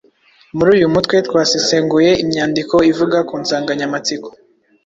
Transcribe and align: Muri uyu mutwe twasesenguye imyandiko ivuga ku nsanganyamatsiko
Muri 0.57 0.69
uyu 0.77 0.87
mutwe 0.93 1.15
twasesenguye 1.27 2.11
imyandiko 2.23 2.75
ivuga 2.91 3.17
ku 3.27 3.35
nsanganyamatsiko 3.41 4.29